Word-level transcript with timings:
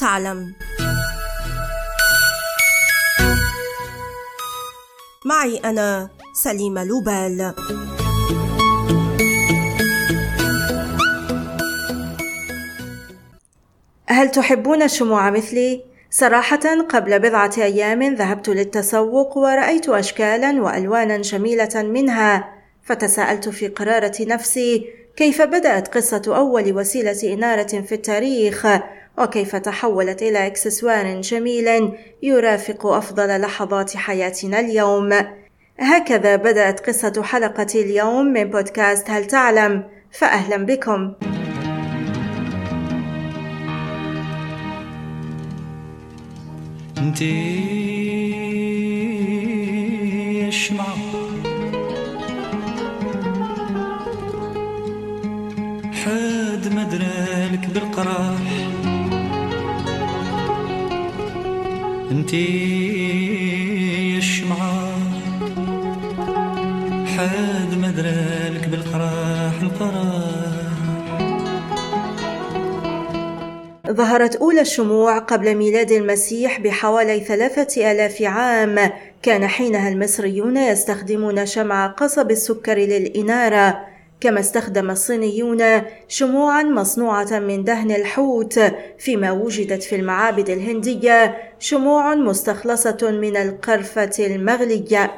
تعلم. 0.00 0.54
معي 5.24 5.56
أنا 5.64 6.10
سليمة 6.32 6.84
لوبال. 6.84 7.54
هل 14.06 14.30
تحبون 14.30 14.82
الشموع 14.82 15.30
مثلي؟ 15.30 15.84
صراحة 16.10 16.82
قبل 16.88 17.18
بضعة 17.18 17.52
أيام 17.58 18.14
ذهبت 18.14 18.48
للتسوق 18.48 19.38
ورأيت 19.38 19.88
أشكالا 19.88 20.62
وألوانا 20.62 21.16
جميلة 21.16 21.82
منها 21.82 22.54
فتساءلت 22.84 23.48
في 23.48 23.68
قرارة 23.68 24.14
نفسي 24.20 24.86
كيف 25.16 25.42
بدأت 25.42 25.88
قصة 25.88 26.22
أول 26.26 26.72
وسيلة 26.72 27.34
إنارة 27.34 27.80
في 27.80 27.94
التاريخ. 27.94 28.66
وكيف 29.18 29.56
تحولت 29.56 30.22
إلى 30.22 30.46
إكسسوار 30.46 31.20
جميل 31.20 31.92
يرافق 32.22 32.86
أفضل 32.86 33.40
لحظات 33.40 33.96
حياتنا 33.96 34.60
اليوم. 34.60 35.12
هكذا 35.80 36.36
بدأت 36.36 36.80
قصة 36.80 37.22
حلقة 37.22 37.66
اليوم 37.74 38.26
من 38.26 38.44
بودكاست 38.44 39.10
هل 39.10 39.24
تعلم؟ 39.24 39.84
فأهلا 40.12 40.56
بكم. 40.56 41.12
انتي 46.98 47.68
الشمعة 50.48 50.96
حد 55.92 56.68
مدرالك 56.72 57.66
بالقراح 57.74 58.77
انتي 62.10 62.48
الشمعة 64.18 64.92
حد 67.06 67.74
مدرالك 67.74 68.68
بالقراح 68.68 69.62
القراح 69.62 70.28
ظهرت 73.90 74.36
أولى 74.36 74.60
الشموع 74.60 75.18
قبل 75.18 75.54
ميلاد 75.54 75.90
المسيح 75.90 76.60
بحوالي 76.60 77.20
ثلاثة 77.20 77.92
آلاف 77.92 78.22
عام. 78.22 78.90
كان 79.22 79.46
حينها 79.46 79.88
المصريون 79.88 80.56
يستخدمون 80.56 81.46
شمع 81.46 81.86
قصب 81.86 82.30
السكر 82.30 82.78
للإنارة. 82.78 83.80
كما 84.20 84.40
استخدم 84.40 84.90
الصينيون 84.90 85.82
شموعا 86.08 86.62
مصنوعة 86.62 87.38
من 87.38 87.64
دهن 87.64 87.90
الحوت 87.90 88.60
فيما 88.98 89.32
وجدت 89.32 89.82
في 89.82 89.96
المعابد 89.96 90.50
الهندية 90.50 91.36
شموع 91.58 92.14
مستخلصة 92.14 92.98
من 93.02 93.36
القرفة 93.36 94.10
المغلية. 94.18 95.12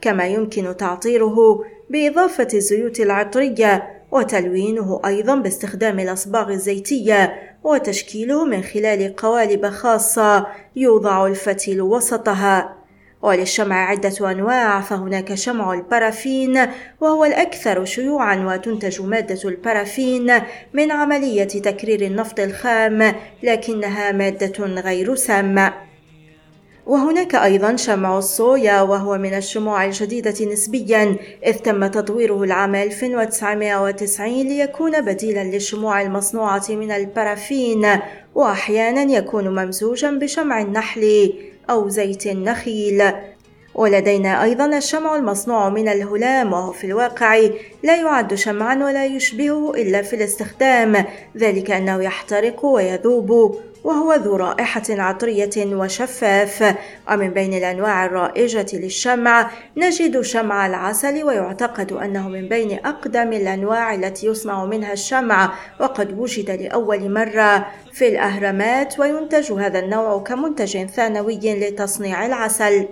كما 0.00 0.26
يمكن 0.26 0.76
تعطيره 0.76 1.64
بإضافة 1.92 2.48
الزيوت 2.54 3.00
العطرية 3.00 4.02
وتلوينه 4.10 5.00
أيضا 5.06 5.34
باستخدام 5.34 6.00
الأصباغ 6.00 6.50
الزيتية 6.50 7.34
وتشكيله 7.64 8.44
من 8.44 8.62
خلال 8.62 9.16
قوالب 9.16 9.66
خاصة 9.66 10.46
يوضع 10.76 11.26
الفتيل 11.26 11.82
وسطها 11.82 12.76
وللشمع 13.22 13.90
عدة 13.90 14.30
أنواع 14.30 14.80
فهناك 14.80 15.34
شمع 15.34 15.74
البارافين 15.74 16.66
وهو 17.00 17.24
الأكثر 17.24 17.84
شيوعًا 17.84 18.36
وتنتج 18.46 19.02
مادة 19.02 19.48
البارافين 19.48 20.32
من 20.72 20.90
عملية 20.90 21.44
تكرير 21.44 22.00
النفط 22.00 22.40
الخام 22.40 23.14
لكنها 23.42 24.12
مادة 24.12 24.64
غير 24.64 25.14
سامة. 25.14 25.91
وهناك 26.86 27.34
أيضا 27.34 27.76
شمع 27.76 28.18
الصويا 28.18 28.80
وهو 28.80 29.18
من 29.18 29.34
الشموع 29.34 29.84
الجديدة 29.84 30.52
نسبيا 30.52 31.16
إذ 31.46 31.54
تم 31.54 31.86
تطويره 31.86 32.42
العام 32.42 32.74
1990 32.74 34.42
ليكون 34.42 35.00
بديلا 35.00 35.44
للشموع 35.44 36.02
المصنوعة 36.02 36.64
من 36.68 36.90
البارافين 36.90 37.86
وأحيانا 38.34 39.02
يكون 39.02 39.48
ممزوجا 39.48 40.10
بشمع 40.10 40.60
النحل 40.60 41.32
أو 41.70 41.88
زيت 41.88 42.26
النخيل. 42.26 43.12
ولدينا 43.74 44.44
أيضا 44.44 44.66
الشمع 44.78 45.16
المصنوع 45.16 45.68
من 45.68 45.88
الهلام 45.88 46.52
وهو 46.52 46.72
في 46.72 46.84
الواقع 46.84 47.40
لا 47.82 47.96
يعد 47.96 48.34
شمعا 48.34 48.74
ولا 48.74 49.06
يشبهه 49.06 49.70
إلا 49.74 50.02
في 50.02 50.16
الاستخدام 50.16 51.04
ذلك 51.36 51.70
أنه 51.70 52.02
يحترق 52.02 52.64
ويذوب 52.64 53.60
وهو 53.84 54.14
ذو 54.14 54.36
رائحة 54.36 54.82
عطرية 54.88 55.50
وشفاف. 55.56 56.76
ومن 57.12 57.28
بين 57.30 57.54
الأنواع 57.54 58.06
الرائجة 58.06 58.66
للشمع 58.72 59.50
نجد 59.76 60.20
شمع 60.20 60.66
العسل 60.66 61.24
ويعتقد 61.24 61.92
أنه 61.92 62.28
من 62.28 62.48
بين 62.48 62.78
أقدم 62.86 63.32
الأنواع 63.32 63.94
التي 63.94 64.26
يصنع 64.26 64.64
منها 64.64 64.92
الشمع 64.92 65.52
وقد 65.80 66.18
وجد 66.18 66.50
لأول 66.50 67.12
مرة 67.12 67.66
في 67.92 68.08
الأهرامات 68.08 69.00
وينتج 69.00 69.52
هذا 69.52 69.78
النوع 69.78 70.18
كمنتج 70.18 70.86
ثانوي 70.86 71.40
لتصنيع 71.44 72.26
العسل. 72.26 72.88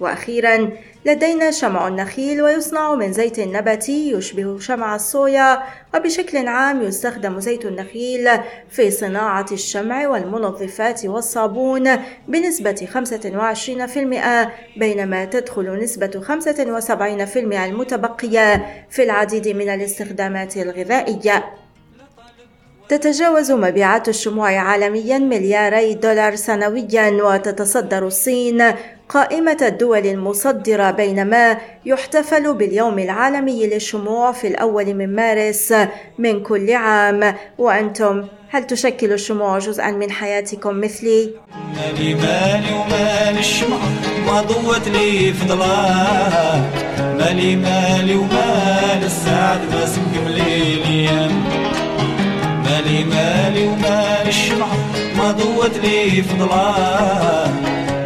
وأخيرا 0.00 0.70
لدينا 1.04 1.50
شمع 1.50 1.88
النخيل 1.88 2.42
ويصنع 2.42 2.94
من 2.94 3.12
زيت 3.12 3.40
نباتي 3.40 4.10
يشبه 4.12 4.58
شمع 4.58 4.94
الصويا 4.94 5.62
وبشكل 5.94 6.48
عام 6.48 6.82
يستخدم 6.82 7.40
زيت 7.40 7.64
النخيل 7.64 8.30
في 8.70 8.90
صناعة 8.90 9.46
الشمع 9.52 10.08
والمنظفات 10.08 11.06
والصابون 11.06 11.90
بنسبة 12.28 12.88
25% 12.94 14.78
بينما 14.78 15.24
تدخل 15.24 15.78
نسبة 15.82 16.22
75% 16.28 17.36
المتبقية 17.36 18.66
في 18.90 19.02
العديد 19.02 19.48
من 19.48 19.68
الاستخدامات 19.68 20.56
الغذائية. 20.56 21.44
تتجاوز 22.88 23.52
مبيعات 23.52 24.08
الشموع 24.08 24.58
عالميا 24.58 25.18
ملياري 25.18 25.94
دولار 25.94 26.34
سنويا 26.34 27.10
وتتصدر 27.10 28.06
الصين 28.06 28.74
قائمة 29.08 29.56
الدول 29.62 30.06
المصدرة 30.06 30.90
بينما 30.90 31.58
يحتفل 31.86 32.54
باليوم 32.54 32.98
العالمي 32.98 33.66
للشموع 33.66 34.32
في 34.32 34.46
الأول 34.46 34.94
من 34.94 35.16
مارس 35.16 35.74
من 36.18 36.42
كل 36.42 36.72
عام. 36.72 37.34
وأنتم 37.58 38.24
هل 38.50 38.66
تشكل 38.66 39.12
الشموع 39.12 39.58
جزءا 39.58 39.90
من 39.90 40.10
حياتكم 40.10 40.80
مثلي؟ 40.80 41.30
مالي 41.76 42.14
مالي 42.14 42.72
ومال 42.72 43.38
الشمع 43.38 43.78
ما 44.26 44.40
ضوت 44.40 44.88
لي 44.88 45.32
في 45.32 45.46
ضلال 45.46 46.62
مالي 47.18 47.56
مالي 47.56 48.16
ومال 48.16 49.04
السعد 49.04 49.60
ما 49.72 49.86
سقم 49.86 50.24
مالي 52.64 53.04
مالي 53.04 53.66
ومال 53.66 54.28
الشمع 54.28 54.66
ما 55.18 55.32
ضوت 55.32 55.76
لي 55.82 56.22
في 56.22 56.34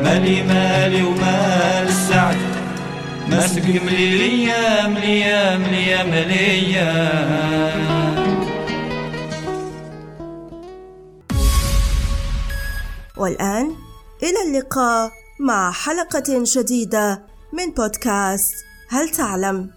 مالي 0.08 0.42
مالي 0.42 1.02
ومال 1.02 1.88
السعد 1.88 2.36
ما 3.30 3.46
سقم 3.46 3.88
لي 3.88 4.14
الأيام 4.14 4.96
الأيام 4.96 5.62
الأيام 5.62 6.12
الأيام 6.12 7.78
والآن 13.16 13.74
إلى 14.22 14.42
اللقاء 14.48 15.10
مع 15.40 15.72
حلقة 15.72 16.42
جديدة 16.56 17.22
من 17.52 17.70
بودكاست 17.76 18.54
هل 18.90 19.08
تعلم؟ 19.08 19.70